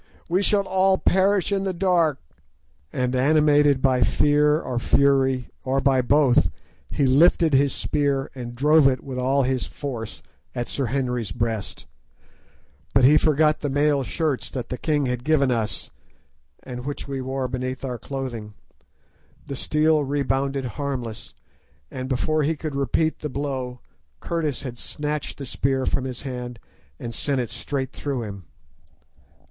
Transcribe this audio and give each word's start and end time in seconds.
"We 0.27 0.41
shall 0.41 0.67
all 0.67 0.97
perish 0.97 1.51
in 1.51 1.63
the 1.63 1.75
dark," 1.75 2.17
and 2.91 3.15
animated 3.15 3.83
by 3.83 4.01
fear 4.01 4.59
or 4.59 4.79
fury, 4.79 5.51
or 5.63 5.79
by 5.79 6.01
both, 6.01 6.49
he 6.89 7.05
lifted 7.05 7.53
his 7.53 7.71
spear 7.71 8.31
and 8.33 8.55
drove 8.55 8.87
it 8.87 9.03
with 9.03 9.19
all 9.19 9.43
his 9.43 9.67
force 9.67 10.23
at 10.55 10.67
Sir 10.67 10.87
Henry's 10.87 11.31
breast. 11.31 11.85
But 12.95 13.03
he 13.03 13.15
forgot 13.15 13.59
the 13.59 13.69
mail 13.69 14.01
shirts 14.01 14.49
that 14.49 14.69
the 14.69 14.77
king 14.79 15.05
had 15.05 15.23
given 15.23 15.51
us, 15.51 15.91
and 16.63 16.83
which 16.83 17.07
we 17.07 17.21
wore 17.21 17.47
beneath 17.47 17.85
our 17.85 17.99
clothing. 17.99 18.55
The 19.45 19.55
steel 19.55 20.03
rebounded 20.03 20.65
harmless, 20.65 21.35
and 21.91 22.09
before 22.09 22.41
he 22.41 22.55
could 22.55 22.73
repeat 22.73 23.19
the 23.19 23.29
blow 23.29 23.81
Curtis 24.19 24.63
had 24.63 24.79
snatched 24.79 25.37
the 25.37 25.45
spear 25.45 25.85
from 25.85 26.05
his 26.05 26.23
hand 26.23 26.59
and 26.97 27.13
sent 27.13 27.39
it 27.39 27.51
straight 27.51 27.91
through 27.91 28.23
him. 28.23 28.45